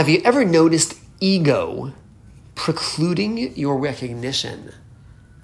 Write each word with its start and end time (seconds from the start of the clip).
Have 0.00 0.08
you 0.08 0.22
ever 0.24 0.46
noticed 0.46 0.94
ego 1.20 1.92
precluding 2.54 3.54
your 3.54 3.76
recognition 3.76 4.72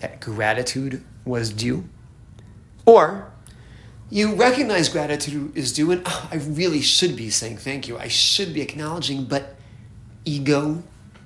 that 0.01 0.19
gratitude 0.19 1.05
was 1.27 1.51
due? 1.51 1.87
Or 2.87 3.31
you 4.09 4.35
recognize 4.35 4.89
gratitude 4.89 5.55
is 5.55 5.75
due, 5.75 5.91
and 5.91 6.01
oh, 6.07 6.29
I 6.33 6.37
really 6.37 6.81
should 6.81 7.17
be 7.17 7.29
saying 7.29 7.59
thank 7.59 7.87
you. 7.87 7.99
I 7.99 8.09
should 8.09 8.55
be 8.55 8.63
acknowledging, 8.63 9.27
but 9.27 9.57
ego 10.25 10.83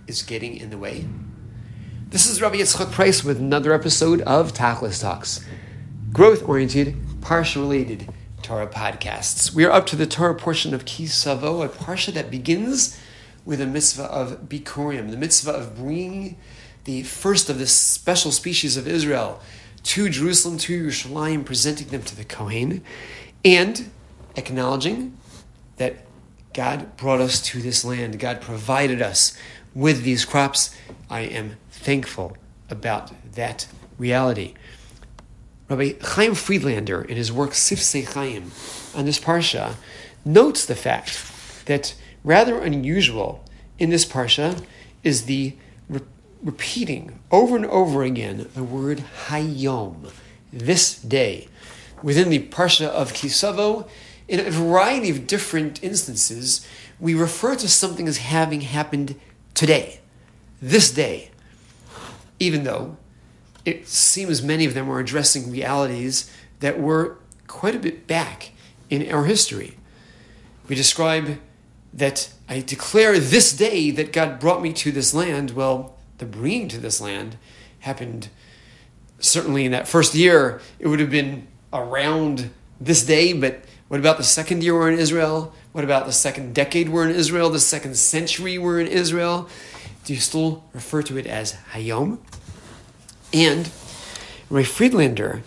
is 0.09 0.25
getting 0.25 0.57
in 0.57 0.71
the 0.71 0.79
way. 0.79 1.07
This 2.09 2.29
is 2.29 2.43
Rabbi 2.43 2.57
Yitzchak 2.57 2.91
Price 2.91 3.23
with 3.23 3.39
another 3.39 3.73
episode 3.73 4.23
of 4.23 4.53
Tachlis 4.53 5.01
Talks, 5.01 5.47
growth 6.13 6.43
oriented, 6.49 6.97
parsha 7.21 7.59
related 7.59 8.13
Torah 8.43 8.67
podcasts. 8.67 9.55
We 9.55 9.65
are 9.65 9.71
up 9.71 9.87
to 9.87 9.95
the 9.95 10.09
Torah 10.09 10.35
portion 10.35 10.75
of 10.75 10.85
Ki 10.85 11.07
Savo, 11.07 11.63
a 11.63 11.69
parsha 11.69 12.13
that 12.15 12.29
begins 12.29 12.99
with 13.45 13.61
a 13.61 13.67
mitzvah 13.67 14.05
of 14.05 14.49
Bikurim, 14.49 15.11
the 15.11 15.17
mitzvah 15.17 15.53
of 15.53 15.77
bringing 15.77 16.37
the 16.85 17.03
first 17.03 17.51
of 17.51 17.59
this 17.59 17.73
special 17.73 18.33
species 18.33 18.77
of 18.77 18.87
Israel 18.87 19.41
to 19.83 20.09
Jerusalem, 20.09 20.59
to 20.59 20.87
Yerushalayim, 20.87 21.45
presenting 21.45 21.89
them 21.89 22.03
to 22.03 22.17
the 22.17 22.25
Kohen, 22.25 22.83
and 23.45 23.91
acknowledging 24.37 25.17
that 25.77 26.07
God 26.53 26.97
brought 26.97 27.21
us 27.21 27.41
to 27.43 27.63
this 27.63 27.85
land. 27.85 28.19
God 28.19 28.41
provided 28.41 29.01
us 29.01 29.37
with 29.75 30.03
these 30.03 30.25
crops. 30.25 30.75
I 31.09 31.21
am 31.21 31.57
thankful 31.71 32.37
about 32.69 33.13
that 33.33 33.67
reality. 33.99 34.55
Rabbi 35.69 35.93
Chaim 36.03 36.35
Friedlander, 36.35 37.03
in 37.03 37.17
his 37.17 37.33
work 37.33 37.51
Sifsei 37.51 38.05
Chaim 38.05 38.51
on 38.95 39.05
this 39.05 39.21
parsha, 39.21 39.77
notes 40.25 40.67
the 40.67 40.75
fact 40.75 41.23
that 41.67 41.95
rather 42.25 42.61
unusual 42.61 43.45
in 43.79 43.91
this 43.91 44.05
parsha 44.05 44.65
is 45.03 45.25
the 45.25 45.55
re- 45.89 46.01
repeating 46.43 47.19
over 47.31 47.57
and 47.57 47.67
over 47.67 48.03
again 48.03 48.49
the 48.55 48.65
word 48.65 49.05
Hayom, 49.27 50.11
this 50.53 51.01
day. 51.01 51.49
Within 52.03 52.31
the 52.31 52.47
parsha 52.49 52.87
of 52.87 53.13
Ki 53.13 53.29
Savo, 53.29 53.87
in 54.29 54.41
a 54.41 54.51
variety 54.51 55.11
of 55.11 55.27
different 55.27 55.83
instances, 55.83 56.67
we 56.99 57.15
refer 57.15 57.57
to 57.57 57.69
something 57.69 58.07
as 58.07 58.19
having 58.19 58.63
happened 58.63 59.19
today, 59.55 60.01
this 60.63 60.91
day, 60.91 61.31
even 62.39 62.65
though 62.65 62.97
it 63.65 63.89
seems 63.89 64.43
many 64.43 64.65
of 64.65 64.75
them 64.75 64.89
are 64.91 65.01
addressing 65.01 65.51
realities 65.51 66.31
that 66.61 66.81
were 66.81 67.19
quite 67.47 67.75
a 67.75 67.79
bit 67.79 68.07
back 68.07 68.53
in 68.89 69.11
our 69.13 69.25
history. 69.25 69.77
We 70.69 70.77
describe 70.77 71.39
that 71.93 72.33
I 72.49 72.61
declare 72.61 73.19
this 73.19 73.53
day 73.53 73.91
that 73.91 74.13
God 74.13 74.39
brought 74.39 74.63
me 74.63 74.73
to 74.75 74.93
this 74.93 75.13
land. 75.13 75.53
Well, 75.53 75.97
the 76.19 76.27
bringing 76.27 76.69
to 76.69 76.79
this 76.79 77.01
land 77.01 77.37
happened 77.81 78.29
certainly 79.19 79.65
in 79.65 79.73
that 79.73 79.89
first 79.89 80.15
year. 80.15 80.61
It 80.79 80.89
would 80.89 81.01
have 81.01 81.11
been 81.11 81.47
around 81.73 82.51
this 82.81 83.05
day, 83.05 83.33
but 83.33 83.65
what 83.89 84.01
about 84.01 84.17
the 84.17 84.25
second 84.25 84.63
year 84.63 84.75
we're 84.75 84.91
in 84.91 84.99
Israel? 84.99 85.53
What 85.73 85.85
about 85.85 86.07
the 86.07 86.13
second 86.13 86.55
decade 86.55 86.89
we're 86.89 87.09
in 87.09 87.15
Israel? 87.15 87.51
The 87.51 87.61
second 87.61 87.97
century 87.97 88.59
we're 88.59 88.81
in 88.81 88.87
Israel? 88.87 89.49
Do 90.05 90.15
you 90.15 90.21
still 90.21 90.65
refer 90.73 91.03
to 91.03 91.19
it 91.19 91.27
as 91.27 91.55
Hayom? 91.73 92.19
And 93.33 93.71
Rav 94.49 94.67
Friedlander 94.67 95.43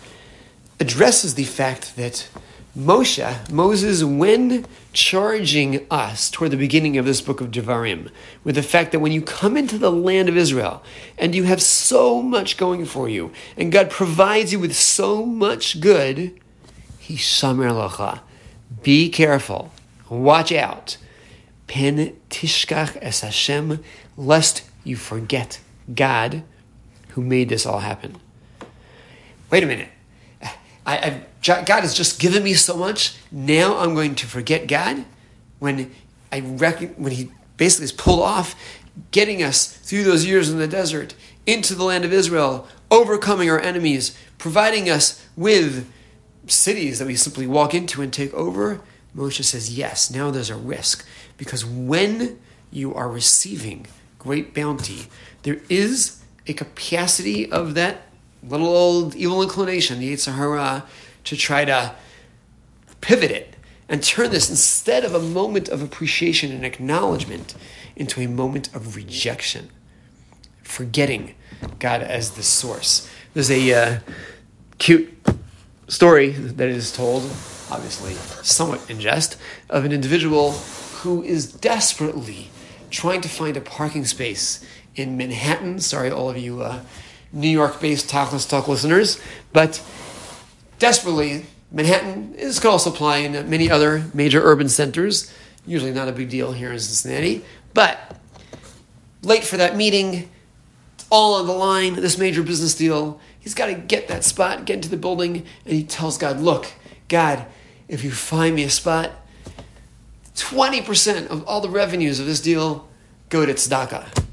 addresses 0.80 1.34
the 1.34 1.44
fact 1.44 1.96
that 1.96 2.28
Moshe, 2.76 3.50
Moses, 3.50 4.02
when 4.02 4.66
charging 4.94 5.86
us 5.90 6.30
toward 6.30 6.50
the 6.50 6.56
beginning 6.56 6.96
of 6.96 7.04
this 7.04 7.20
book 7.20 7.40
of 7.40 7.50
Devarim, 7.50 8.10
with 8.42 8.54
the 8.54 8.62
fact 8.62 8.92
that 8.92 9.00
when 9.00 9.12
you 9.12 9.20
come 9.20 9.56
into 9.56 9.76
the 9.76 9.92
land 9.92 10.28
of 10.28 10.36
Israel 10.36 10.82
and 11.18 11.34
you 11.34 11.42
have 11.44 11.60
so 11.60 12.22
much 12.22 12.56
going 12.56 12.86
for 12.86 13.08
you, 13.08 13.32
and 13.56 13.70
God 13.70 13.90
provides 13.90 14.52
you 14.52 14.58
with 14.58 14.74
so 14.74 15.26
much 15.26 15.80
good, 15.80 16.40
Hishamer 17.02 17.70
lacha. 17.70 18.20
Be 18.82 19.10
careful. 19.10 19.72
Watch 20.08 20.52
out. 20.52 20.96
Pen 21.66 22.16
tishkach 22.30 22.96
es 23.00 23.20
Hashem, 23.20 23.82
lest 24.16 24.62
you 24.84 24.96
forget 24.96 25.60
God 25.94 26.42
who 27.10 27.22
made 27.22 27.48
this 27.48 27.66
all 27.66 27.80
happen. 27.80 28.16
Wait 29.50 29.62
a 29.62 29.66
minute. 29.66 29.88
I, 30.86 30.98
I've, 30.98 31.66
God 31.66 31.80
has 31.80 31.94
just 31.94 32.20
given 32.20 32.42
me 32.42 32.54
so 32.54 32.76
much. 32.76 33.16
Now 33.30 33.78
I'm 33.78 33.94
going 33.94 34.14
to 34.16 34.26
forget 34.26 34.66
God 34.66 35.04
when 35.58 35.92
I 36.30 36.40
reckon, 36.40 36.88
when 36.96 37.12
He 37.12 37.30
basically 37.56 37.84
is 37.84 37.92
pulled 37.92 38.20
off, 38.20 38.54
getting 39.10 39.42
us 39.42 39.66
through 39.66 40.04
those 40.04 40.26
years 40.26 40.50
in 40.50 40.58
the 40.58 40.68
desert 40.68 41.14
into 41.46 41.74
the 41.74 41.84
land 41.84 42.04
of 42.04 42.12
Israel, 42.12 42.68
overcoming 42.90 43.50
our 43.50 43.60
enemies, 43.60 44.16
providing 44.38 44.88
us 44.88 45.24
with 45.36 45.90
cities 46.46 46.98
that 46.98 47.06
we 47.06 47.16
simply 47.16 47.46
walk 47.46 47.74
into 47.74 48.02
and 48.02 48.12
take 48.12 48.32
over. 48.34 48.80
Moshe 49.16 49.44
says, 49.44 49.76
yes, 49.76 50.10
now 50.10 50.30
there's 50.30 50.50
a 50.50 50.56
risk 50.56 51.06
because 51.36 51.64
when 51.64 52.38
you 52.70 52.94
are 52.94 53.08
receiving 53.08 53.86
great 54.18 54.54
bounty, 54.54 55.06
there 55.42 55.60
is 55.68 56.22
a 56.46 56.52
capacity 56.52 57.50
of 57.50 57.74
that 57.74 58.02
little 58.48 58.68
old 58.68 59.14
evil 59.14 59.42
inclination, 59.42 59.98
the 59.98 60.12
Yetzer 60.12 60.34
Hara, 60.34 60.84
to 61.24 61.36
try 61.36 61.64
to 61.64 61.94
pivot 63.00 63.30
it 63.30 63.56
and 63.88 64.02
turn 64.02 64.30
this 64.30 64.48
instead 64.48 65.04
of 65.04 65.14
a 65.14 65.20
moment 65.20 65.68
of 65.68 65.82
appreciation 65.82 66.52
and 66.52 66.64
acknowledgement 66.64 67.54
into 67.96 68.20
a 68.20 68.26
moment 68.26 68.74
of 68.74 68.96
rejection, 68.96 69.68
forgetting 70.62 71.34
God 71.78 72.02
as 72.02 72.32
the 72.32 72.42
source. 72.42 73.08
There's 73.34 73.50
a 73.50 73.72
uh, 73.72 73.98
cute 74.78 75.12
story 75.88 76.30
that 76.30 76.68
is 76.68 76.92
told, 76.92 77.22
obviously 77.70 78.14
somewhat 78.42 78.88
in 78.90 79.00
jest, 79.00 79.36
of 79.68 79.84
an 79.84 79.92
individual 79.92 80.52
who 81.02 81.22
is 81.22 81.52
desperately 81.52 82.48
trying 82.90 83.20
to 83.20 83.28
find 83.28 83.56
a 83.56 83.60
parking 83.60 84.04
space 84.04 84.64
in 84.94 85.16
Manhattan. 85.16 85.80
Sorry, 85.80 86.10
all 86.10 86.30
of 86.30 86.38
you 86.38 86.62
uh, 86.62 86.80
New 87.34 87.48
York 87.48 87.80
based 87.80 88.08
Tachlis 88.08 88.48
Talk 88.48 88.68
listeners, 88.68 89.20
but 89.52 89.82
desperately, 90.78 91.44
Manhattan 91.72 92.34
is 92.36 92.60
could 92.60 92.70
also 92.70 92.90
apply 92.90 93.18
in 93.18 93.50
many 93.50 93.68
other 93.68 94.04
major 94.14 94.40
urban 94.40 94.68
centers. 94.68 95.32
Usually 95.66 95.92
not 95.92 96.08
a 96.08 96.12
big 96.12 96.30
deal 96.30 96.52
here 96.52 96.72
in 96.72 96.78
Cincinnati, 96.78 97.44
but 97.74 98.16
late 99.22 99.42
for 99.42 99.56
that 99.56 99.76
meeting, 99.76 100.30
all 101.10 101.34
on 101.34 101.46
the 101.46 101.52
line, 101.52 101.94
this 101.94 102.16
major 102.16 102.42
business 102.42 102.74
deal. 102.74 103.20
He's 103.40 103.54
got 103.54 103.66
to 103.66 103.74
get 103.74 104.08
that 104.08 104.24
spot, 104.24 104.64
get 104.64 104.76
into 104.76 104.88
the 104.88 104.96
building, 104.96 105.44
and 105.64 105.74
he 105.74 105.82
tells 105.82 106.16
God, 106.16 106.40
Look, 106.40 106.72
God, 107.08 107.44
if 107.88 108.04
you 108.04 108.12
find 108.12 108.54
me 108.54 108.62
a 108.64 108.70
spot, 108.70 109.10
20% 110.36 111.26
of 111.28 111.44
all 111.46 111.60
the 111.60 111.68
revenues 111.68 112.20
of 112.20 112.26
this 112.26 112.40
deal 112.40 112.88
go 113.28 113.44
to 113.44 113.54
tzedakah. 113.54 114.24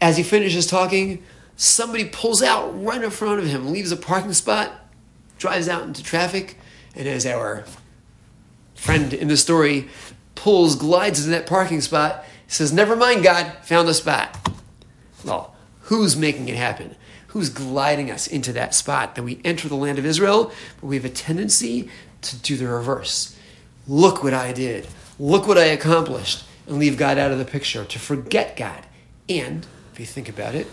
As 0.00 0.16
he 0.16 0.22
finishes 0.22 0.66
talking, 0.66 1.24
somebody 1.58 2.04
pulls 2.04 2.40
out 2.40 2.70
right 2.82 3.02
in 3.02 3.10
front 3.10 3.40
of 3.40 3.46
him, 3.46 3.72
leaves 3.72 3.90
a 3.90 3.96
parking 3.96 4.32
spot, 4.32 4.72
drives 5.38 5.68
out 5.68 5.82
into 5.82 6.02
traffic, 6.02 6.56
and 6.94 7.06
as 7.06 7.26
our 7.26 7.64
friend 8.76 9.12
in 9.12 9.26
the 9.26 9.36
story 9.36 9.88
pulls, 10.36 10.76
glides 10.76 11.18
into 11.18 11.30
that 11.30 11.46
parking 11.46 11.80
spot, 11.80 12.24
says, 12.46 12.72
Never 12.72 12.94
mind, 12.94 13.24
God, 13.24 13.52
found 13.62 13.88
a 13.88 13.94
spot. 13.94 14.38
Well, 15.24 15.54
who's 15.82 16.16
making 16.16 16.48
it 16.48 16.56
happen? 16.56 16.94
Who's 17.28 17.50
gliding 17.50 18.08
us 18.10 18.28
into 18.28 18.52
that 18.52 18.72
spot 18.72 19.16
that 19.16 19.24
we 19.24 19.40
enter 19.44 19.68
the 19.68 19.74
land 19.74 19.98
of 19.98 20.06
Israel, 20.06 20.52
but 20.80 20.86
we 20.86 20.94
have 20.94 21.04
a 21.04 21.10
tendency 21.10 21.90
to 22.22 22.36
do 22.36 22.56
the 22.56 22.68
reverse. 22.68 23.36
Look 23.88 24.22
what 24.22 24.32
I 24.32 24.52
did. 24.52 24.86
Look 25.18 25.48
what 25.48 25.58
I 25.58 25.64
accomplished. 25.64 26.44
And 26.68 26.78
leave 26.78 26.96
God 26.96 27.18
out 27.18 27.32
of 27.32 27.38
the 27.38 27.44
picture, 27.44 27.84
to 27.84 27.98
forget 27.98 28.56
God. 28.56 28.86
And, 29.28 29.66
if 29.92 29.98
you 29.98 30.06
think 30.06 30.28
about 30.28 30.54
it, 30.54 30.68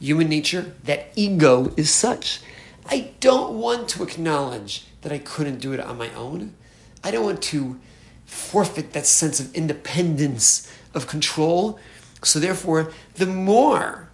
human 0.00 0.28
nature, 0.28 0.74
that 0.84 1.08
ego 1.16 1.72
is 1.76 1.90
such. 1.90 2.40
I 2.86 3.12
don't 3.20 3.58
want 3.58 3.88
to 3.90 4.02
acknowledge 4.02 4.86
that 5.02 5.12
I 5.12 5.18
couldn't 5.18 5.58
do 5.58 5.72
it 5.72 5.80
on 5.80 5.98
my 5.98 6.12
own. 6.14 6.54
I 7.02 7.10
don't 7.10 7.24
want 7.24 7.42
to 7.42 7.78
forfeit 8.26 8.92
that 8.92 9.06
sense 9.06 9.40
of 9.40 9.54
independence, 9.54 10.70
of 10.94 11.06
control. 11.06 11.78
So, 12.22 12.38
therefore, 12.38 12.92
the 13.14 13.26
more 13.26 14.10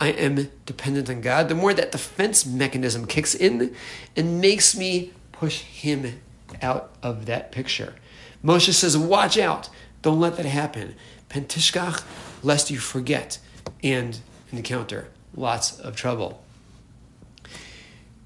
I 0.00 0.08
am 0.08 0.50
dependent 0.66 1.08
on 1.08 1.20
God, 1.20 1.48
the 1.48 1.54
more 1.54 1.74
that 1.74 1.92
defense 1.92 2.44
mechanism 2.44 3.06
kicks 3.06 3.34
in 3.34 3.74
and 4.16 4.40
makes 4.40 4.76
me 4.76 5.12
push 5.32 5.60
Him 5.60 6.20
out 6.62 6.90
of 7.02 7.26
that 7.26 7.52
picture. 7.52 7.94
Moshe 8.42 8.72
says, 8.72 8.96
Watch 8.96 9.38
out, 9.38 9.68
don't 10.02 10.20
let 10.20 10.36
that 10.36 10.46
happen. 10.46 10.94
Pentishkach, 11.28 12.04
lest 12.42 12.70
you 12.70 12.78
forget 12.78 13.38
and 13.82 14.20
encounter 14.52 15.08
lots 15.36 15.78
of 15.80 15.96
trouble. 15.96 16.42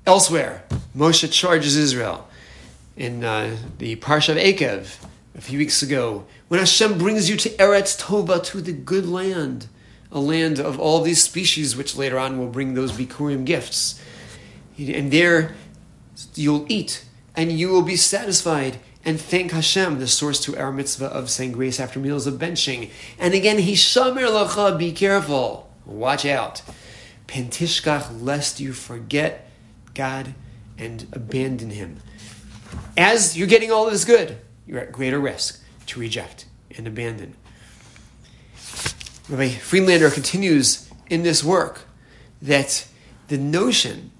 Elsewhere, 0.06 0.65
Moshe 0.97 1.31
charges 1.31 1.76
Israel 1.76 2.29
in 2.97 3.25
uh, 3.25 3.56
the 3.79 3.97
Parsha 3.97 4.31
of 4.31 4.37
Eikev, 4.37 5.05
a 5.37 5.41
few 5.41 5.59
weeks 5.59 5.82
ago, 5.82 6.25
when 6.49 6.59
Hashem 6.59 6.99
brings 6.99 7.31
you 7.31 7.37
to 7.37 7.50
Eretz 7.50 8.00
Tova, 8.00 8.43
to 8.47 8.61
the 8.61 8.73
good 8.73 9.06
land, 9.06 9.69
a 10.11 10.19
land 10.19 10.59
of 10.59 10.81
all 10.81 11.03
these 11.03 11.23
species, 11.23 11.76
which 11.76 11.94
later 11.94 12.19
on 12.19 12.38
will 12.38 12.49
bring 12.49 12.75
those 12.75 12.93
Bikurim 12.93 13.44
gifts. 13.44 14.03
And 14.79 15.12
there 15.12 15.55
you'll 16.35 16.67
eat, 16.69 17.05
and 17.37 17.53
you 17.53 17.69
will 17.69 17.82
be 17.82 17.97
satisfied, 17.97 18.79
and 19.05 19.21
thank 19.21 19.53
Hashem, 19.53 20.00
the 20.00 20.09
source 20.09 20.41
to 20.41 20.56
our 20.56 20.73
mitzvah 20.73 21.06
of 21.06 21.31
saying 21.31 21.53
grace 21.53 21.79
after 21.79 22.00
meals 22.00 22.26
of 22.26 22.35
benching. 22.35 22.91
And 23.19 23.35
again, 23.35 23.59
Hishamer 23.59 24.26
Lacha, 24.26 24.76
be 24.76 24.93
careful, 24.93 25.68
watch 25.88 26.25
out. 26.25 26.62
Pentishkach, 27.26 28.23
lest 28.23 28.61
you 28.61 28.73
forget 28.73 29.50
God 29.94 30.35
and 30.76 31.06
abandon 31.12 31.70
Him. 31.70 31.99
As 32.96 33.37
you're 33.37 33.49
getting 33.49 33.70
all 33.73 33.90
this 33.90 34.05
good, 34.05 34.38
you're 34.67 34.81
at 34.81 34.93
greater 34.93 35.19
risk 35.19 35.62
to 35.87 36.00
reject 36.00 36.46
and 36.76 36.87
abandon. 36.87 37.35
Rabbi 39.29 39.50
Friedlander 39.50 40.11
continues 40.11 40.88
in 41.11 41.23
this 41.23 41.44
work 41.44 41.81
that 42.40 42.87
the 43.29 43.38
notion 43.38 44.11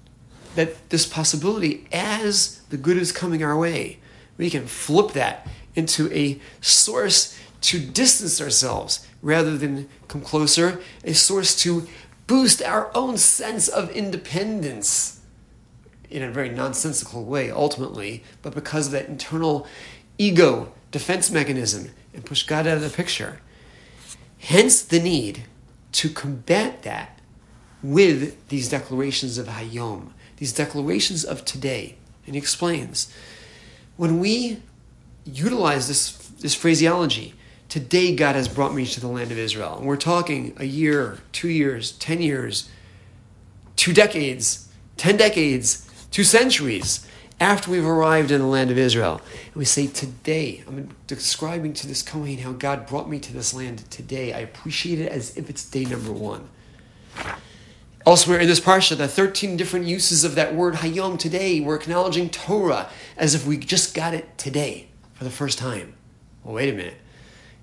that 0.55 0.89
this 0.89 1.05
possibility, 1.05 1.87
as 1.91 2.61
the 2.69 2.77
good 2.77 2.97
is 2.97 3.11
coming 3.11 3.43
our 3.43 3.57
way, 3.57 3.99
we 4.37 4.49
can 4.49 4.67
flip 4.67 5.11
that 5.13 5.47
into 5.75 6.11
a 6.13 6.39
source 6.61 7.39
to 7.61 7.79
distance 7.79 8.41
ourselves 8.41 9.07
rather 9.21 9.57
than 9.57 9.89
come 10.07 10.21
closer, 10.21 10.81
a 11.03 11.13
source 11.13 11.55
to 11.63 11.87
boost 12.27 12.61
our 12.61 12.91
own 12.95 13.17
sense 13.17 13.67
of 13.67 13.89
independence 13.91 15.19
in 16.09 16.23
a 16.23 16.31
very 16.31 16.49
nonsensical 16.49 17.23
way, 17.25 17.51
ultimately, 17.51 18.23
but 18.41 18.55
because 18.55 18.87
of 18.87 18.91
that 18.93 19.07
internal 19.07 19.67
ego 20.17 20.71
defense 20.91 21.29
mechanism 21.31 21.91
and 22.13 22.25
push 22.25 22.43
God 22.43 22.67
out 22.67 22.77
of 22.77 22.83
the 22.83 22.89
picture. 22.89 23.41
Hence 24.39 24.81
the 24.81 24.99
need 24.99 25.45
to 25.93 26.09
combat 26.09 26.83
that 26.83 27.19
with 27.81 28.47
these 28.49 28.69
declarations 28.69 29.37
of 29.37 29.47
Hayom, 29.47 30.11
these 30.37 30.53
declarations 30.53 31.23
of 31.23 31.45
today. 31.45 31.95
And 32.25 32.35
he 32.35 32.39
explains 32.39 33.13
when 33.97 34.19
we 34.19 34.61
utilize 35.25 35.87
this, 35.87 36.11
this 36.39 36.55
phraseology, 36.55 37.33
today 37.69 38.15
God 38.15 38.35
has 38.35 38.47
brought 38.47 38.73
me 38.73 38.85
to 38.85 38.99
the 38.99 39.07
land 39.07 39.31
of 39.31 39.37
Israel, 39.37 39.77
and 39.77 39.85
we're 39.85 39.95
talking 39.95 40.53
a 40.57 40.65
year, 40.65 41.19
two 41.31 41.49
years, 41.49 41.91
ten 41.93 42.21
years, 42.21 42.69
two 43.75 43.93
decades, 43.93 44.67
ten 44.97 45.15
decades, 45.15 45.87
two 46.11 46.23
centuries 46.23 47.07
after 47.39 47.71
we've 47.71 47.85
arrived 47.85 48.31
in 48.31 48.41
the 48.41 48.47
land 48.47 48.71
of 48.71 48.77
Israel. 48.77 49.21
And 49.45 49.55
we 49.55 49.65
say, 49.65 49.87
Today, 49.87 50.63
I'm 50.67 50.89
describing 51.07 51.73
to 51.73 51.87
this 51.87 52.01
Kohen 52.01 52.39
how 52.39 52.51
God 52.51 52.85
brought 52.85 53.09
me 53.09 53.19
to 53.19 53.31
this 53.31 53.53
land 53.53 53.89
today. 53.89 54.33
I 54.33 54.39
appreciate 54.39 54.99
it 54.99 55.11
as 55.11 55.37
if 55.37 55.49
it's 55.49 55.63
day 55.63 55.85
number 55.85 56.11
one. 56.11 56.49
Elsewhere 58.05 58.39
in 58.39 58.47
this 58.47 58.59
parsha, 58.59 58.97
the 58.97 59.07
13 59.07 59.55
different 59.55 59.85
uses 59.85 60.23
of 60.23 60.35
that 60.35 60.55
word 60.55 60.75
hayom 60.75 61.19
today, 61.19 61.59
we're 61.59 61.75
acknowledging 61.75 62.29
Torah 62.29 62.89
as 63.17 63.35
if 63.35 63.45
we 63.45 63.57
just 63.57 63.93
got 63.93 64.13
it 64.13 64.37
today 64.37 64.87
for 65.13 65.25
the 65.25 65.29
first 65.29 65.59
time. 65.59 65.93
Well, 66.43 66.55
wait 66.55 66.73
a 66.73 66.75
minute. 66.75 66.95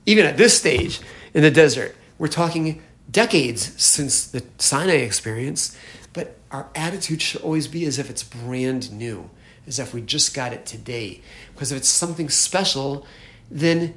Even 0.07 0.25
at 0.25 0.37
this 0.37 0.57
stage 0.57 1.01
in 1.35 1.43
the 1.43 1.51
desert, 1.51 1.95
we're 2.17 2.29
talking 2.29 2.83
decades 3.11 3.81
since 3.83 4.27
the 4.27 4.45
Sinai 4.59 4.95
experience, 4.95 5.77
but 6.13 6.37
our 6.51 6.69
attitude 6.75 7.21
should 7.21 7.43
always 7.43 7.69
be 7.69 7.85
as 7.85 7.99
if 7.99 8.09
it's 8.09 8.23
brand 8.23 8.91
new 8.93 9.29
as 9.67 9.79
if 9.79 9.93
we 9.93 10.01
just 10.01 10.35
got 10.35 10.53
it 10.53 10.65
today. 10.65 11.21
Because 11.53 11.73
if 11.73 11.79
it's 11.79 11.89
something 11.89 12.29
special, 12.29 13.07
then 13.51 13.95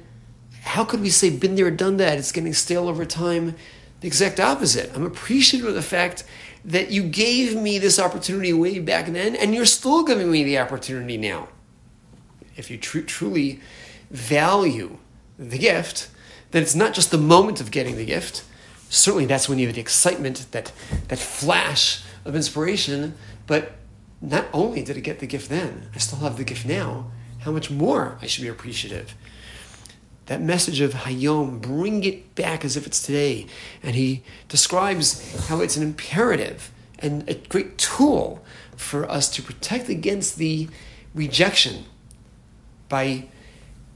how 0.62 0.84
could 0.84 1.00
we 1.00 1.10
say, 1.10 1.30
been 1.30 1.54
there, 1.54 1.70
done 1.70 1.96
that? 1.98 2.18
It's 2.18 2.32
getting 2.32 2.52
stale 2.52 2.88
over 2.88 3.04
time. 3.04 3.54
The 4.00 4.06
exact 4.06 4.40
opposite. 4.40 4.90
I'm 4.94 5.06
appreciative 5.06 5.68
of 5.68 5.74
the 5.74 5.82
fact 5.82 6.24
that 6.64 6.90
you 6.90 7.02
gave 7.02 7.56
me 7.56 7.78
this 7.78 7.98
opportunity 7.98 8.52
way 8.52 8.78
back 8.78 9.06
then, 9.06 9.36
and 9.36 9.54
you're 9.54 9.66
still 9.66 10.04
giving 10.04 10.30
me 10.30 10.44
the 10.44 10.58
opportunity 10.58 11.16
now. 11.16 11.48
If 12.56 12.70
you 12.70 12.76
tr- 12.76 13.00
truly 13.00 13.60
value 14.10 14.98
the 15.48 15.58
gift, 15.58 16.10
then 16.50 16.62
it's 16.62 16.74
not 16.74 16.92
just 16.94 17.10
the 17.10 17.18
moment 17.18 17.60
of 17.60 17.70
getting 17.70 17.96
the 17.96 18.04
gift. 18.04 18.44
Certainly, 18.88 19.26
that's 19.26 19.48
when 19.48 19.58
you 19.58 19.66
have 19.66 19.74
the 19.74 19.80
excitement, 19.80 20.46
that, 20.50 20.72
that 21.08 21.18
flash 21.18 22.02
of 22.24 22.36
inspiration, 22.36 23.14
but 23.46 23.72
not 24.20 24.46
only 24.52 24.82
did 24.82 24.96
I 24.96 25.00
get 25.00 25.20
the 25.20 25.26
gift 25.26 25.48
then, 25.48 25.88
I 25.94 25.98
still 25.98 26.18
have 26.18 26.36
the 26.36 26.44
gift 26.44 26.66
now. 26.66 27.10
How 27.40 27.52
much 27.52 27.70
more 27.70 28.18
I 28.20 28.26
should 28.26 28.42
be 28.42 28.48
appreciative. 28.48 29.14
That 30.26 30.42
message 30.42 30.80
of 30.80 30.92
Hayom, 30.92 31.60
bring 31.60 32.04
it 32.04 32.34
back 32.34 32.64
as 32.64 32.76
if 32.76 32.86
it's 32.86 33.02
today. 33.02 33.46
And 33.82 33.94
he 33.94 34.22
describes 34.48 35.46
how 35.48 35.60
it's 35.60 35.76
an 35.76 35.82
imperative 35.82 36.70
and 36.98 37.26
a 37.28 37.34
great 37.34 37.78
tool 37.78 38.44
for 38.76 39.10
us 39.10 39.30
to 39.30 39.42
protect 39.42 39.88
against 39.88 40.36
the 40.36 40.68
rejection 41.14 41.84
by 42.88 43.28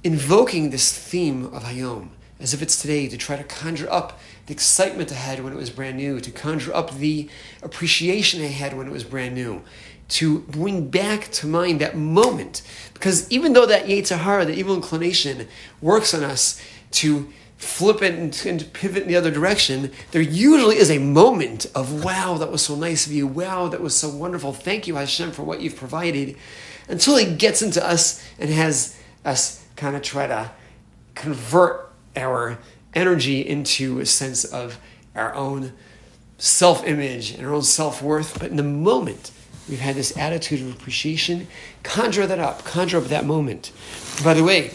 invoking 0.04 0.70
this 0.70 0.96
theme 0.96 1.46
of 1.46 1.64
Hayom 1.64 2.10
as 2.40 2.52
if 2.52 2.60
it's 2.60 2.80
today, 2.80 3.08
to 3.08 3.16
try 3.16 3.36
to 3.36 3.44
conjure 3.44 3.90
up 3.90 4.18
the 4.46 4.52
excitement 4.52 5.10
I 5.10 5.14
had 5.14 5.42
when 5.42 5.52
it 5.52 5.56
was 5.56 5.70
brand 5.70 5.96
new, 5.96 6.20
to 6.20 6.30
conjure 6.30 6.74
up 6.74 6.94
the 6.96 7.28
appreciation 7.62 8.42
I 8.42 8.48
had 8.48 8.76
when 8.76 8.86
it 8.86 8.92
was 8.92 9.04
brand 9.04 9.34
new, 9.34 9.62
to 10.08 10.40
bring 10.40 10.90
back 10.90 11.30
to 11.32 11.46
mind 11.46 11.80
that 11.80 11.96
moment. 11.96 12.60
Because 12.92 13.30
even 13.30 13.52
though 13.52 13.66
that 13.66 13.86
Yetzer 13.86 14.18
Hara, 14.18 14.44
the 14.44 14.54
evil 14.54 14.74
inclination, 14.74 15.48
works 15.80 16.12
on 16.12 16.22
us 16.22 16.60
to 16.92 17.32
flip 17.56 18.02
it 18.02 18.14
and, 18.14 18.44
and, 18.46 18.72
pivot 18.74 19.04
in 19.04 19.08
the 19.08 19.16
other 19.16 19.30
direction, 19.30 19.90
there 20.10 20.20
usually 20.20 20.76
is 20.76 20.90
a 20.90 20.98
moment 20.98 21.64
of, 21.74 22.04
wow, 22.04 22.36
that 22.36 22.52
was 22.52 22.60
so 22.60 22.74
nice 22.74 23.06
of 23.06 23.12
you. 23.12 23.26
Wow, 23.26 23.68
that 23.68 23.80
was 23.80 23.96
so 23.96 24.10
wonderful. 24.10 24.52
Thank 24.52 24.86
you, 24.86 24.96
Hashem, 24.96 25.32
for 25.32 25.44
what 25.44 25.62
you've 25.62 25.76
provided. 25.76 26.36
Until 26.88 27.16
it 27.16 27.38
gets 27.38 27.62
into 27.62 27.82
us 27.82 28.22
and 28.38 28.50
has 28.50 29.00
us 29.24 29.63
kind 29.76 29.96
of 29.96 30.02
try 30.02 30.26
to 30.26 30.50
convert 31.14 31.92
our 32.16 32.58
energy 32.94 33.40
into 33.40 34.00
a 34.00 34.06
sense 34.06 34.44
of 34.44 34.78
our 35.14 35.34
own 35.34 35.72
self 36.38 36.86
image 36.86 37.32
and 37.32 37.46
our 37.46 37.54
own 37.54 37.62
self 37.62 38.02
worth. 38.02 38.38
But 38.38 38.50
in 38.50 38.56
the 38.56 38.62
moment, 38.62 39.30
We've 39.68 39.80
had 39.80 39.96
this 39.96 40.16
attitude 40.16 40.60
of 40.60 40.74
appreciation. 40.74 41.46
Conjure 41.82 42.26
that 42.26 42.38
up, 42.38 42.64
conjure 42.64 42.98
up 42.98 43.04
that 43.04 43.24
moment. 43.24 43.72
By 44.22 44.34
the 44.34 44.44
way, 44.44 44.72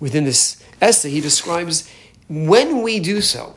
within 0.00 0.24
this 0.24 0.62
essay, 0.80 1.10
he 1.10 1.20
describes 1.20 1.90
when 2.28 2.82
we 2.82 2.98
do 2.98 3.20
so, 3.20 3.54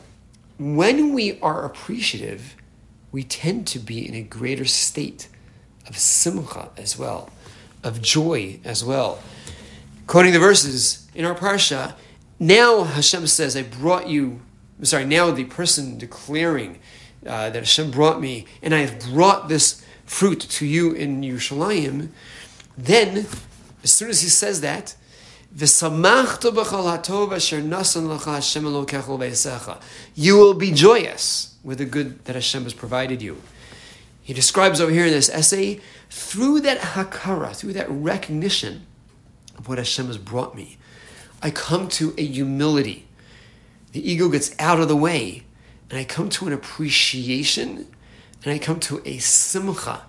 when 0.58 1.12
we 1.12 1.40
are 1.40 1.64
appreciative, 1.64 2.54
we 3.10 3.24
tend 3.24 3.66
to 3.68 3.80
be 3.80 4.06
in 4.06 4.14
a 4.14 4.22
greater 4.22 4.64
state 4.64 5.28
of 5.88 5.98
simcha 5.98 6.70
as 6.76 6.96
well, 6.96 7.30
of 7.82 8.00
joy 8.00 8.60
as 8.64 8.84
well. 8.84 9.20
Quoting 10.10 10.32
the 10.32 10.40
verses 10.40 11.06
in 11.14 11.24
our 11.24 11.36
parsha, 11.36 11.94
now 12.40 12.82
Hashem 12.82 13.28
says, 13.28 13.56
I 13.56 13.62
brought 13.62 14.08
you, 14.08 14.40
I'm 14.76 14.84
sorry, 14.84 15.04
now 15.04 15.30
the 15.30 15.44
person 15.44 15.98
declaring 15.98 16.80
uh, 17.24 17.50
that 17.50 17.60
Hashem 17.60 17.92
brought 17.92 18.20
me, 18.20 18.46
and 18.60 18.74
I 18.74 18.78
have 18.78 18.98
brought 19.12 19.48
this 19.48 19.86
fruit 20.06 20.40
to 20.40 20.66
you 20.66 20.90
in 20.90 21.20
Yerushalayim, 21.20 22.08
then, 22.76 23.24
as 23.84 23.92
soon 23.92 24.10
as 24.10 24.22
he 24.22 24.28
says 24.28 24.62
that, 24.62 24.96
you 30.16 30.36
will 30.36 30.54
be 30.54 30.72
joyous 30.72 31.54
with 31.62 31.78
the 31.78 31.84
good 31.84 32.24
that 32.24 32.34
Hashem 32.34 32.64
has 32.64 32.74
provided 32.74 33.22
you. 33.22 33.40
He 34.24 34.34
describes 34.34 34.80
over 34.80 34.90
here 34.90 35.06
in 35.06 35.12
this 35.12 35.28
essay, 35.28 35.78
through 36.08 36.62
that 36.62 36.78
hakara, 36.80 37.54
through 37.54 37.74
that 37.74 37.88
recognition 37.88 38.88
of 39.60 39.68
what 39.68 39.78
Hashem 39.78 40.06
has 40.06 40.18
brought 40.18 40.56
me, 40.56 40.78
I 41.42 41.50
come 41.50 41.88
to 41.90 42.14
a 42.18 42.24
humility. 42.24 43.06
The 43.92 44.10
ego 44.10 44.28
gets 44.28 44.54
out 44.58 44.80
of 44.80 44.88
the 44.88 44.96
way, 44.96 45.44
and 45.88 45.98
I 45.98 46.04
come 46.04 46.28
to 46.30 46.46
an 46.46 46.52
appreciation 46.52 47.86
and 48.42 48.52
I 48.52 48.58
come 48.58 48.80
to 48.80 49.02
a 49.04 49.18
simcha 49.18 50.02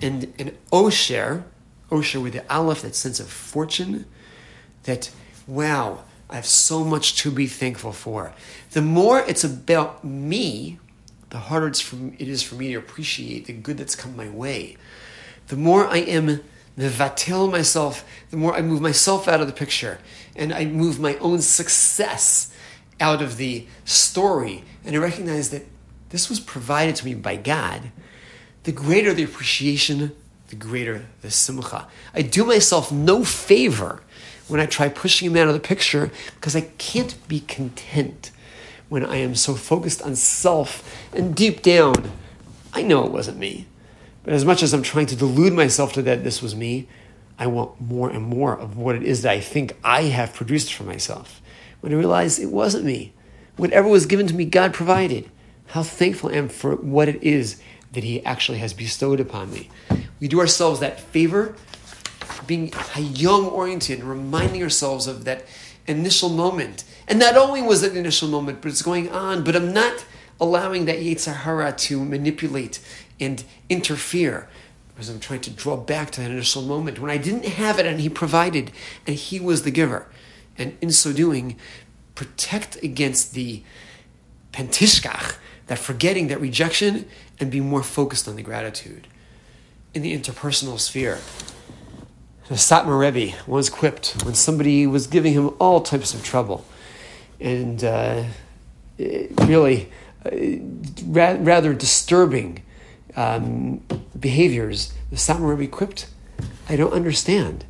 and 0.00 0.32
an 0.38 0.56
osher, 0.72 1.44
osher 1.90 2.22
with 2.22 2.32
the 2.32 2.52
aleph, 2.52 2.82
that 2.82 2.96
sense 2.96 3.20
of 3.20 3.28
fortune, 3.28 4.06
that, 4.84 5.10
wow, 5.46 6.02
I 6.28 6.36
have 6.36 6.46
so 6.46 6.82
much 6.82 7.16
to 7.18 7.30
be 7.30 7.46
thankful 7.46 7.92
for. 7.92 8.32
The 8.72 8.82
more 8.82 9.20
it's 9.20 9.44
about 9.44 10.02
me, 10.02 10.80
the 11.30 11.38
harder 11.38 11.68
it's 11.68 11.80
for, 11.80 11.96
it 12.18 12.26
is 12.26 12.42
for 12.42 12.56
me 12.56 12.72
to 12.72 12.78
appreciate 12.78 13.46
the 13.46 13.52
good 13.52 13.78
that's 13.78 13.94
come 13.94 14.16
my 14.16 14.28
way. 14.28 14.76
The 15.48 15.56
more 15.56 15.86
I 15.86 15.98
am 15.98 16.42
mevatel 16.78 17.50
myself, 17.50 18.04
the 18.30 18.36
more 18.36 18.54
I 18.54 18.62
move 18.62 18.80
myself 18.80 19.28
out 19.28 19.40
of 19.40 19.46
the 19.46 19.52
picture, 19.52 19.98
and 20.34 20.52
I 20.52 20.64
move 20.64 20.98
my 20.98 21.16
own 21.16 21.40
success 21.40 22.52
out 23.00 23.20
of 23.20 23.36
the 23.36 23.66
story, 23.84 24.64
and 24.84 24.94
I 24.94 24.98
recognize 24.98 25.50
that 25.50 25.66
this 26.10 26.28
was 26.28 26.40
provided 26.40 26.96
to 26.96 27.04
me 27.04 27.14
by 27.14 27.36
God, 27.36 27.90
the 28.64 28.72
greater 28.72 29.12
the 29.12 29.24
appreciation, 29.24 30.14
the 30.48 30.56
greater 30.56 31.06
the 31.22 31.30
simcha. 31.30 31.88
I 32.14 32.22
do 32.22 32.44
myself 32.44 32.92
no 32.92 33.24
favor 33.24 34.02
when 34.48 34.60
I 34.60 34.66
try 34.66 34.88
pushing 34.88 35.30
him 35.30 35.36
out 35.36 35.48
of 35.48 35.54
the 35.54 35.60
picture 35.60 36.10
because 36.34 36.54
I 36.54 36.62
can't 36.78 37.16
be 37.28 37.40
content 37.40 38.30
when 38.88 39.06
I 39.06 39.16
am 39.16 39.34
so 39.34 39.54
focused 39.54 40.02
on 40.02 40.14
self 40.14 40.94
and 41.14 41.34
deep 41.34 41.62
down, 41.62 42.12
I 42.74 42.82
know 42.82 43.06
it 43.06 43.10
wasn't 43.10 43.38
me. 43.38 43.66
But 44.24 44.34
as 44.34 44.44
much 44.44 44.62
as 44.62 44.72
I'm 44.72 44.82
trying 44.82 45.06
to 45.06 45.16
delude 45.16 45.52
myself 45.52 45.92
to 45.94 46.02
that 46.02 46.24
this 46.24 46.42
was 46.42 46.54
me, 46.54 46.88
I 47.38 47.46
want 47.46 47.80
more 47.80 48.08
and 48.10 48.22
more 48.22 48.56
of 48.56 48.76
what 48.76 48.94
it 48.94 49.02
is 49.02 49.22
that 49.22 49.32
I 49.32 49.40
think 49.40 49.76
I 49.82 50.02
have 50.02 50.34
produced 50.34 50.72
for 50.72 50.84
myself. 50.84 51.40
When 51.80 51.92
I 51.92 51.96
realize 51.96 52.38
it 52.38 52.50
wasn't 52.50 52.84
me, 52.84 53.12
whatever 53.56 53.88
was 53.88 54.06
given 54.06 54.26
to 54.28 54.34
me, 54.34 54.44
God 54.44 54.72
provided. 54.72 55.28
How 55.68 55.82
thankful 55.82 56.30
I 56.30 56.34
am 56.34 56.48
for 56.48 56.76
what 56.76 57.08
it 57.08 57.22
is 57.22 57.60
that 57.92 58.04
He 58.04 58.24
actually 58.24 58.58
has 58.58 58.72
bestowed 58.72 59.20
upon 59.20 59.52
me. 59.52 59.70
We 60.20 60.28
do 60.28 60.38
ourselves 60.38 60.80
that 60.80 61.00
favor, 61.00 61.56
being 62.46 62.70
Hayom 62.70 63.50
oriented 63.50 64.00
and 64.00 64.08
reminding 64.08 64.62
ourselves 64.62 65.06
of 65.06 65.24
that 65.24 65.44
initial 65.86 66.28
moment. 66.28 66.84
And 67.08 67.18
not 67.18 67.36
only 67.36 67.62
was 67.62 67.82
it 67.82 67.92
an 67.92 67.98
initial 67.98 68.28
moment, 68.28 68.62
but 68.62 68.70
it's 68.70 68.82
going 68.82 69.10
on, 69.10 69.42
but 69.42 69.56
I'm 69.56 69.72
not 69.72 70.04
allowing 70.40 70.86
that 70.86 70.98
Yetzer 70.98 71.34
Hara 71.34 71.72
to 71.72 72.04
manipulate 72.04 72.80
and 73.20 73.44
interfere 73.68 74.48
because 74.88 75.08
I'm 75.08 75.20
trying 75.20 75.40
to 75.42 75.50
draw 75.50 75.76
back 75.76 76.10
to 76.12 76.20
that 76.20 76.30
initial 76.30 76.62
moment 76.62 76.98
when 76.98 77.10
I 77.10 77.16
didn't 77.16 77.44
have 77.44 77.78
it 77.78 77.86
and 77.86 78.00
He 78.00 78.08
provided 78.08 78.70
and 79.06 79.16
He 79.16 79.40
was 79.40 79.62
the 79.62 79.70
giver. 79.70 80.06
And 80.58 80.76
in 80.80 80.90
so 80.90 81.12
doing, 81.12 81.56
protect 82.14 82.82
against 82.82 83.32
the 83.32 83.62
pentishkach, 84.52 85.36
that 85.66 85.78
forgetting, 85.78 86.28
that 86.28 86.40
rejection, 86.40 87.06
and 87.40 87.50
be 87.50 87.60
more 87.60 87.82
focused 87.82 88.28
on 88.28 88.36
the 88.36 88.42
gratitude. 88.42 89.06
In 89.94 90.02
the 90.02 90.16
interpersonal 90.16 90.78
sphere, 90.78 91.18
the 92.48 92.54
Satmar 92.54 92.98
Rebbe 92.98 93.34
was 93.46 93.70
quipped 93.70 94.22
when 94.24 94.34
somebody 94.34 94.86
was 94.86 95.06
giving 95.06 95.32
him 95.32 95.54
all 95.58 95.80
types 95.80 96.12
of 96.12 96.22
trouble. 96.22 96.64
And 97.40 97.82
uh, 97.82 98.24
really, 98.98 99.90
uh, 100.24 100.30
ra- 101.06 101.38
rather 101.40 101.72
disturbing 101.72 102.62
um, 103.16 103.82
behaviors, 104.18 104.92
the 105.10 105.16
Satmar 105.16 105.56
Rebbe 105.56 105.70
quipped, 105.70 106.08
I 106.68 106.76
don't 106.76 106.92
understand. 106.92 107.64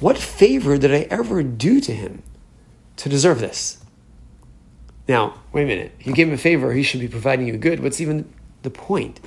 What 0.00 0.18
favor 0.18 0.76
did 0.76 0.92
I 0.92 1.06
ever 1.10 1.42
do 1.42 1.80
to 1.80 1.92
him 1.92 2.22
to 2.96 3.08
deserve 3.08 3.40
this? 3.40 3.78
Now, 5.06 5.34
wait 5.52 5.64
a 5.64 5.66
minute. 5.66 5.92
You 6.00 6.14
gave 6.14 6.28
him 6.28 6.34
a 6.34 6.38
favor, 6.38 6.72
he 6.72 6.82
should 6.82 7.00
be 7.00 7.08
providing 7.08 7.46
you 7.46 7.56
good. 7.56 7.80
What's 7.80 8.00
even 8.00 8.32
the 8.62 8.70
point? 8.70 9.20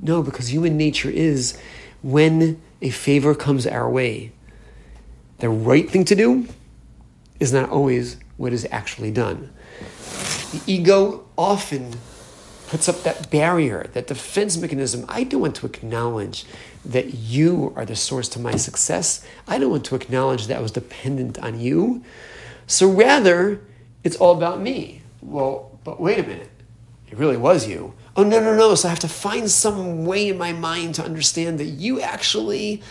No, 0.00 0.22
because 0.22 0.52
human 0.52 0.76
nature 0.76 1.10
is 1.10 1.58
when 2.02 2.60
a 2.82 2.90
favor 2.90 3.34
comes 3.34 3.66
our 3.66 3.88
way, 3.88 4.32
the 5.38 5.48
right 5.48 5.88
thing 5.90 6.04
to 6.06 6.14
do 6.14 6.46
is 7.38 7.52
not 7.52 7.70
always 7.70 8.16
what 8.36 8.52
is 8.52 8.66
actually 8.70 9.10
done. 9.10 9.52
The 10.52 10.62
ego 10.66 11.26
often 11.36 11.94
puts 12.70 12.88
up 12.88 13.02
that 13.02 13.30
barrier, 13.30 13.90
that 13.94 14.06
defense 14.06 14.56
mechanism. 14.56 15.04
I 15.08 15.24
don't 15.24 15.40
want 15.40 15.56
to 15.56 15.66
acknowledge 15.66 16.44
that 16.84 17.14
you 17.14 17.72
are 17.74 17.84
the 17.84 17.96
source 17.96 18.28
to 18.30 18.38
my 18.38 18.56
success. 18.56 19.26
I 19.48 19.58
don't 19.58 19.70
want 19.70 19.84
to 19.86 19.96
acknowledge 19.96 20.46
that 20.46 20.56
I 20.56 20.60
was 20.60 20.70
dependent 20.70 21.36
on 21.40 21.58
you. 21.58 22.04
So 22.68 22.88
rather, 22.88 23.60
it's 24.04 24.16
all 24.16 24.36
about 24.36 24.60
me 24.60 25.02
well, 25.20 25.78
but 25.82 26.00
wait 26.00 26.20
a 26.20 26.22
minute. 26.22 26.50
It 27.10 27.18
really 27.18 27.36
was 27.36 27.66
you. 27.66 27.92
Oh, 28.16 28.22
no, 28.22 28.38
no, 28.40 28.54
no. 28.56 28.76
So 28.76 28.86
I 28.86 28.90
have 28.90 29.00
to 29.00 29.08
find 29.08 29.50
some 29.50 30.04
way 30.04 30.28
in 30.28 30.38
my 30.38 30.52
mind 30.52 30.94
to 30.94 31.04
understand 31.04 31.58
that 31.58 31.64
you 31.64 32.00
actually 32.00 32.82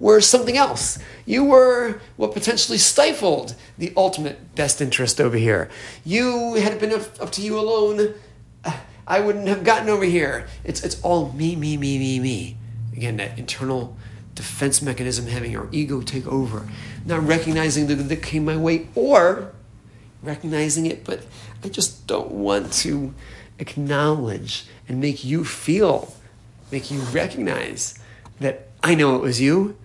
were 0.00 0.20
something 0.20 0.56
else. 0.56 0.98
You 1.26 1.44
were 1.44 2.00
what 2.16 2.32
potentially 2.32 2.78
stifled 2.78 3.54
the 3.78 3.92
ultimate 3.96 4.54
best 4.56 4.80
interest 4.80 5.20
over 5.20 5.36
here. 5.36 5.70
You 6.04 6.54
had 6.54 6.78
been 6.80 6.92
up 6.92 7.30
to 7.32 7.40
you 7.40 7.58
alone, 7.58 8.14
I 9.08 9.20
wouldn't 9.20 9.48
have 9.48 9.64
gotten 9.64 9.88
over 9.88 10.04
here. 10.04 10.46
It's, 10.64 10.84
it's 10.84 11.00
all 11.00 11.32
me, 11.32 11.56
me, 11.56 11.78
me, 11.78 11.98
me, 11.98 12.20
me. 12.20 12.56
Again, 12.92 13.16
that 13.16 13.38
internal 13.38 13.96
defense 14.34 14.82
mechanism 14.82 15.26
having 15.26 15.56
our 15.56 15.66
ego 15.72 16.02
take 16.02 16.26
over, 16.26 16.68
not 17.06 17.26
recognizing 17.26 17.86
the 17.86 17.96
good 17.96 18.10
that 18.10 18.22
came 18.22 18.44
my 18.44 18.56
way, 18.56 18.86
or 18.94 19.52
recognizing 20.22 20.84
it, 20.84 21.04
but 21.04 21.24
I 21.64 21.70
just 21.70 22.06
don't 22.06 22.30
want 22.30 22.70
to 22.74 23.14
acknowledge 23.58 24.66
and 24.88 25.00
make 25.00 25.24
you 25.24 25.42
feel, 25.42 26.14
make 26.70 26.90
you 26.90 27.00
recognize 27.00 27.98
that 28.40 28.68
I 28.82 28.94
know 28.94 29.16
it 29.16 29.22
was 29.22 29.40
you. 29.40 29.76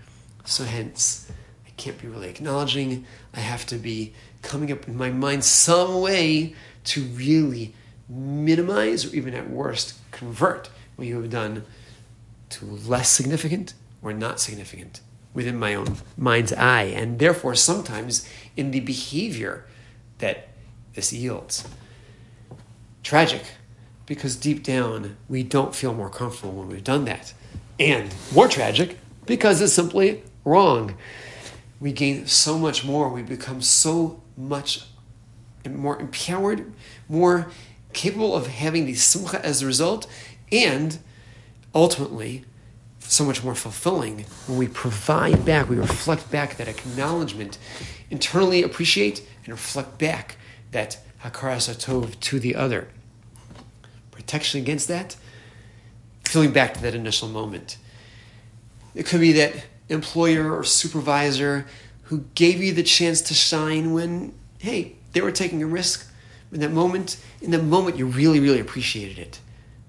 So 0.43 0.65
hence, 0.65 1.31
I 1.65 1.69
can't 1.77 1.99
be 1.99 2.07
really 2.07 2.29
acknowledging. 2.29 3.05
I 3.33 3.39
have 3.39 3.65
to 3.67 3.77
be 3.77 4.13
coming 4.41 4.69
up 4.69 4.85
in 4.85 4.97
my 4.97 5.09
mind 5.09 5.45
some 5.45 6.01
way 6.01 6.55
to 6.85 7.01
really 7.03 7.73
minimize 8.09 9.05
or 9.05 9.15
even 9.15 9.33
at 9.33 9.49
worst 9.49 9.95
convert 10.11 10.69
what 10.95 11.07
you 11.07 11.21
have 11.21 11.29
done 11.29 11.63
to 12.49 12.65
less 12.65 13.09
significant 13.09 13.73
or 14.01 14.13
not 14.13 14.39
significant 14.39 15.01
within 15.33 15.57
my 15.57 15.73
own 15.73 15.97
mind's 16.17 16.53
eye. 16.53 16.83
And 16.83 17.19
therefore, 17.19 17.55
sometimes 17.55 18.29
in 18.55 18.71
the 18.71 18.79
behavior 18.81 19.65
that 20.19 20.49
this 20.93 21.11
yields. 21.11 21.67
Tragic, 23.01 23.43
because 24.05 24.35
deep 24.35 24.63
down 24.63 25.17
we 25.27 25.43
don't 25.43 25.75
feel 25.75 25.93
more 25.93 26.09
comfortable 26.09 26.53
when 26.53 26.69
we've 26.69 26.83
done 26.83 27.05
that. 27.05 27.33
And 27.79 28.13
more 28.33 28.47
tragic, 28.47 28.97
because 29.25 29.59
it's 29.61 29.73
simply 29.73 30.23
wrong. 30.45 30.95
We 31.79 31.91
gain 31.91 32.27
so 32.27 32.57
much 32.57 32.85
more, 32.85 33.09
we 33.09 33.23
become 33.23 33.61
so 33.61 34.21
much 34.37 34.85
more 35.67 35.99
empowered, 35.99 36.71
more 37.09 37.51
capable 37.93 38.35
of 38.35 38.47
having 38.47 38.85
the 38.85 38.95
simcha 38.95 39.43
as 39.45 39.61
a 39.61 39.65
result, 39.65 40.07
and 40.51 40.99
ultimately, 41.73 42.45
so 42.99 43.25
much 43.25 43.43
more 43.43 43.55
fulfilling 43.55 44.25
when 44.47 44.57
we 44.57 44.67
provide 44.67 45.45
back, 45.45 45.69
we 45.69 45.75
reflect 45.75 46.31
back 46.31 46.57
that 46.57 46.67
acknowledgement, 46.67 47.57
internally 48.09 48.63
appreciate 48.63 49.27
and 49.43 49.49
reflect 49.49 49.97
back 49.97 50.37
that 50.71 50.97
hakaras 51.23 51.73
hatov 51.73 52.19
to 52.19 52.39
the 52.39 52.55
other. 52.55 52.87
Protection 54.11 54.61
against 54.61 54.87
that, 54.87 55.15
feeling 56.23 56.51
back 56.51 56.73
to 56.75 56.81
that 56.81 56.95
initial 56.95 57.27
moment. 57.27 57.77
It 58.95 59.05
could 59.05 59.21
be 59.21 59.31
that 59.33 59.65
employer 59.89 60.55
or 60.55 60.63
supervisor 60.63 61.65
who 62.03 62.25
gave 62.35 62.61
you 62.61 62.73
the 62.73 62.83
chance 62.83 63.21
to 63.21 63.33
shine 63.33 63.93
when, 63.93 64.33
hey, 64.59 64.95
they 65.13 65.21
were 65.21 65.31
taking 65.31 65.61
a 65.63 65.67
risk. 65.67 66.09
In 66.53 66.59
that 66.59 66.71
moment, 66.71 67.17
in 67.41 67.51
that 67.51 67.63
moment, 67.63 67.97
you 67.97 68.05
really, 68.05 68.39
really 68.39 68.59
appreciated 68.59 69.17
it. 69.17 69.39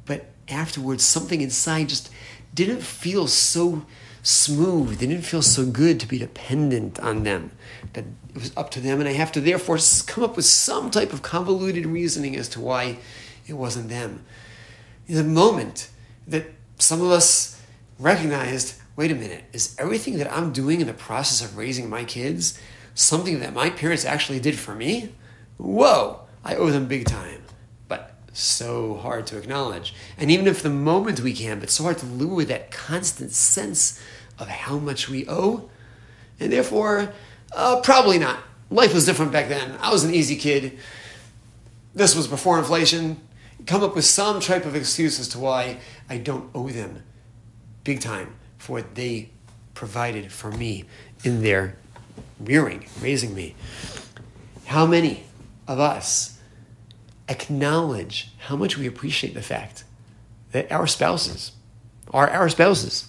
But 0.07 0.27
afterwards, 0.49 1.05
something 1.05 1.41
inside 1.41 1.91
just 1.91 2.11
didn't 2.55 2.83
feel 2.83 3.27
so 3.27 3.85
smooth. 4.23 4.93
It 4.93 4.99
didn't 5.07 5.23
feel 5.23 5.43
so 5.43 5.67
good 5.67 6.01
to 6.01 6.07
be 6.07 6.19
dependent 6.19 6.99
on 6.99 7.23
them. 7.23 7.51
That 7.93 8.07
it 8.31 8.35
was 8.35 8.53
up 8.57 8.71
to 8.73 8.81
them, 8.81 8.99
and 9.01 9.09
I 9.09 9.13
have 9.13 9.31
to 9.33 9.41
therefore 9.41 9.79
come 10.07 10.25
up 10.25 10.37
with 10.37 10.47
some 10.47 10.91
type 10.91 11.13
of 11.13 11.21
convoluted 11.23 11.87
reasoning 11.87 12.35
as 12.35 12.49
to 12.51 12.61
why 12.61 12.99
it 13.47 13.53
wasn't 13.53 13.91
them. 13.91 14.25
In 15.07 15.17
the 15.17 15.25
moment 15.25 15.91
that 16.27 16.47
some 16.79 17.03
of 17.03 17.11
us 17.11 17.61
recognized, 17.99 18.81
wait 18.97 19.13
a 19.13 19.15
minute, 19.15 19.45
is 19.53 19.77
everything 19.79 20.17
that 20.19 20.33
I'm 20.33 20.53
doing 20.53 20.81
in 20.81 20.87
the 20.87 20.95
process 20.95 21.47
of 21.47 21.59
raising 21.59 21.91
my 21.91 22.05
kids 22.05 22.59
something 22.95 23.41
that 23.41 23.53
my 23.53 23.69
parents 23.69 24.05
actually 24.05 24.41
did 24.41 24.59
for 24.59 24.75
me? 24.75 25.13
Whoa, 25.59 26.21
I 26.45 26.57
owe 26.57 26.71
them 26.71 26.87
big 26.87 27.07
time. 27.07 27.43
But 27.89 28.15
so 28.33 28.97
hard 28.97 29.27
to 29.29 29.39
acknowledge. 29.39 29.95
And 30.19 30.31
even 30.31 30.47
if 30.47 30.63
the 30.63 30.71
moment 30.71 31.21
we 31.21 31.33
can, 31.33 31.59
but 31.61 31.71
so 31.71 31.85
hard 31.85 31.99
to 31.99 32.07
live 32.07 32.31
with 32.31 32.49
that 32.49 32.71
constant 32.71 33.33
sense 33.33 34.01
of 34.39 34.49
how 34.49 34.79
much 34.79 35.09
we 35.09 35.27
owe. 35.29 35.71
And 36.39 36.53
therefore, 36.53 37.13
uh, 37.53 37.81
probably 37.81 38.19
not. 38.19 38.41
Life 38.71 38.93
was 38.93 39.07
different 39.07 39.33
back 39.33 39.49
then. 39.49 39.77
I 39.81 39.91
was 39.93 40.05
an 40.05 40.15
easy 40.15 40.37
kid. 40.37 40.79
This 41.95 42.17
was 42.17 42.27
before 42.27 42.59
inflation. 42.59 43.21
Come 43.67 43.83
up 43.83 43.95
with 43.95 44.05
some 44.05 44.41
type 44.41 44.67
of 44.67 44.75
excuse 44.75 45.21
as 45.21 45.29
to 45.29 45.39
why 45.39 45.79
I 46.09 46.19
don't 46.19 46.51
owe 46.55 46.69
them 46.69 47.03
big 47.85 48.01
time 48.01 48.35
for 48.59 48.73
what 48.73 48.95
they 48.95 49.31
provided 49.75 50.33
for 50.33 50.51
me 50.51 50.85
in 51.23 51.43
their 51.43 51.77
rearing, 52.41 52.87
raising 53.01 53.35
me. 53.35 53.55
How 54.67 54.87
many 54.87 55.25
of 55.69 55.79
us 55.79 56.34
acknowledge 57.29 58.33
how 58.39 58.57
much 58.57 58.77
we 58.77 58.87
appreciate 58.87 59.35
the 59.35 59.43
fact 59.43 59.85
that 60.53 60.71
our 60.71 60.87
spouses 60.87 61.53
are 62.13 62.29
our 62.31 62.49
spouses 62.49 63.09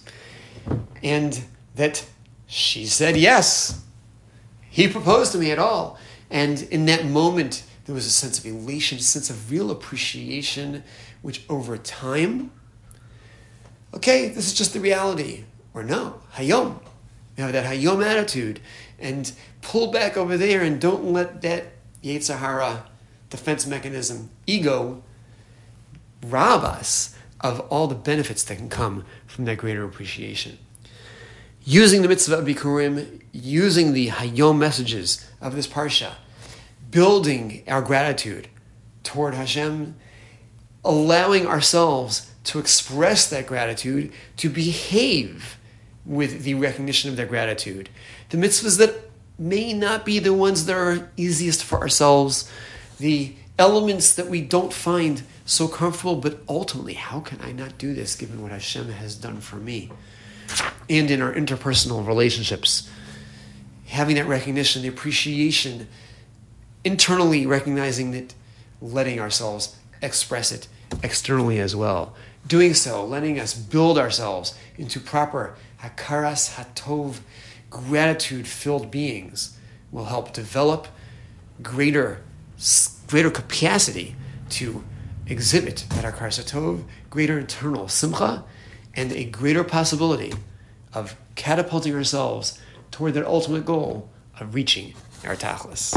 and 1.02 1.44
that 1.74 2.06
she 2.46 2.86
said 2.86 3.16
yes 3.16 3.82
he 4.76 4.88
proposed 4.88 5.32
to 5.32 5.38
me 5.38 5.50
at 5.50 5.58
all. 5.58 5.98
And 6.28 6.60
in 6.64 6.84
that 6.84 7.06
moment, 7.06 7.64
there 7.86 7.94
was 7.94 8.04
a 8.04 8.10
sense 8.10 8.38
of 8.38 8.44
elation, 8.44 8.98
a 8.98 9.00
sense 9.00 9.30
of 9.30 9.50
real 9.50 9.70
appreciation, 9.70 10.84
which 11.22 11.46
over 11.48 11.78
time, 11.78 12.50
okay, 13.94 14.28
this 14.28 14.46
is 14.46 14.52
just 14.52 14.74
the 14.74 14.80
reality. 14.80 15.44
Or 15.72 15.82
no, 15.82 16.20
hayom. 16.34 16.78
You 17.38 17.44
have 17.44 17.54
that 17.54 17.64
hayom 17.64 18.04
attitude. 18.04 18.60
and 18.98 19.32
pull 19.62 19.90
back 19.90 20.18
over 20.18 20.36
there 20.36 20.60
and 20.60 20.78
don't 20.78 21.10
let 21.10 21.40
that 21.40 21.72
Yetzer 22.04 22.36
Hara 22.36 22.84
defense 23.30 23.66
mechanism, 23.66 24.30
ego, 24.46 25.02
rob 26.24 26.64
us 26.64 27.16
of 27.40 27.60
all 27.60 27.86
the 27.86 27.94
benefits 27.94 28.42
that 28.44 28.56
can 28.56 28.68
come 28.68 29.04
from 29.26 29.44
that 29.44 29.58
greater 29.58 29.84
appreciation. 29.84 30.58
Using 31.64 32.02
the 32.02 32.08
mitzvah 32.08 32.38
of 32.38 32.46
Bikurim, 32.46 33.22
using 33.32 33.92
the 33.92 34.08
Hayom 34.08 34.58
messages 34.58 35.28
of 35.40 35.54
this 35.54 35.66
Parsha, 35.66 36.12
building 36.90 37.62
our 37.66 37.82
gratitude 37.82 38.48
toward 39.02 39.34
Hashem, 39.34 39.96
allowing 40.84 41.46
ourselves 41.46 42.32
to 42.44 42.58
express 42.58 43.28
that 43.28 43.46
gratitude, 43.46 44.12
to 44.36 44.48
behave 44.48 45.58
with 46.04 46.44
the 46.44 46.54
recognition 46.54 47.10
of 47.10 47.16
that 47.16 47.28
gratitude. 47.28 47.88
The 48.30 48.38
mitzvahs 48.38 48.78
that 48.78 49.10
may 49.38 49.72
not 49.72 50.04
be 50.04 50.20
the 50.20 50.32
ones 50.32 50.66
that 50.66 50.76
are 50.76 51.10
easiest 51.16 51.64
for 51.64 51.80
ourselves, 51.80 52.50
the 52.98 53.34
elements 53.58 54.14
that 54.14 54.28
we 54.28 54.40
don't 54.40 54.72
find 54.72 55.22
so 55.44 55.68
comfortable, 55.68 56.16
but 56.16 56.40
ultimately, 56.48 56.94
how 56.94 57.20
can 57.20 57.40
I 57.40 57.52
not 57.52 57.78
do 57.78 57.94
this 57.94 58.14
given 58.16 58.42
what 58.42 58.52
Hashem 58.52 58.88
has 58.90 59.14
done 59.14 59.40
for 59.40 59.56
me? 59.56 59.90
And 60.88 61.10
in 61.10 61.22
our 61.22 61.32
interpersonal 61.32 62.06
relationships, 62.06 62.88
having 63.86 64.16
that 64.16 64.26
recognition, 64.26 64.82
the 64.82 64.88
appreciation, 64.88 65.88
internally 66.84 67.46
recognizing 67.46 68.12
that, 68.12 68.34
letting 68.80 69.18
ourselves 69.18 69.76
express 70.02 70.52
it 70.52 70.68
externally 71.02 71.58
as 71.58 71.74
well. 71.74 72.14
Doing 72.46 72.74
so, 72.74 73.04
letting 73.04 73.40
us 73.40 73.54
build 73.54 73.98
ourselves 73.98 74.54
into 74.76 75.00
proper 75.00 75.56
hakaras 75.82 76.54
hatov, 76.54 77.20
gratitude 77.70 78.46
filled 78.46 78.90
beings, 78.90 79.56
will 79.90 80.04
help 80.04 80.32
develop 80.32 80.86
greater, 81.62 82.22
greater 83.06 83.30
capacity 83.30 84.16
to 84.50 84.84
exhibit 85.26 85.84
hakaras 85.90 86.42
hatov, 86.42 86.84
greater 87.10 87.38
internal 87.38 87.88
simcha, 87.88 88.44
and 88.94 89.12
a 89.12 89.24
greater 89.24 89.64
possibility 89.64 90.32
of 90.94 91.16
catapulting 91.34 91.94
ourselves 91.94 92.60
toward 92.90 93.14
that 93.14 93.26
ultimate 93.26 93.64
goal 93.64 94.08
of 94.40 94.54
reaching 94.54 94.94
our 95.24 95.36
tachlis. 95.36 95.94